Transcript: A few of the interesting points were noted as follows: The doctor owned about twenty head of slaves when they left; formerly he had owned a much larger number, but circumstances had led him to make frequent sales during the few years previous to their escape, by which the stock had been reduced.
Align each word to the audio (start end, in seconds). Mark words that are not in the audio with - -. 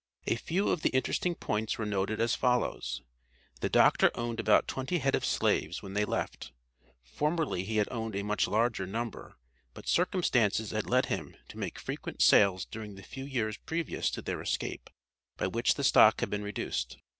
A 0.25 0.35
few 0.35 0.69
of 0.69 0.81
the 0.81 0.89
interesting 0.95 1.35
points 1.35 1.77
were 1.77 1.85
noted 1.85 2.19
as 2.19 2.33
follows: 2.33 3.03
The 3.59 3.69
doctor 3.69 4.09
owned 4.15 4.39
about 4.39 4.67
twenty 4.67 4.97
head 4.97 5.13
of 5.13 5.23
slaves 5.23 5.83
when 5.83 5.93
they 5.93 6.05
left; 6.05 6.53
formerly 7.03 7.63
he 7.63 7.77
had 7.77 7.87
owned 7.91 8.15
a 8.15 8.23
much 8.23 8.47
larger 8.47 8.87
number, 8.87 9.37
but 9.75 9.87
circumstances 9.87 10.71
had 10.71 10.89
led 10.89 11.05
him 11.05 11.35
to 11.49 11.59
make 11.59 11.77
frequent 11.77 12.23
sales 12.23 12.65
during 12.65 12.95
the 12.95 13.03
few 13.03 13.25
years 13.25 13.57
previous 13.57 14.09
to 14.09 14.23
their 14.23 14.41
escape, 14.41 14.89
by 15.37 15.45
which 15.45 15.75
the 15.75 15.83
stock 15.83 16.19
had 16.21 16.31
been 16.31 16.41
reduced. 16.41 16.97